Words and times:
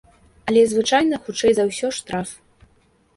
Але 0.51 0.61
звычайна, 0.71 1.19
хутчэй 1.27 1.53
за 1.59 1.65
ўсё, 1.69 1.87
штраф. 1.99 2.29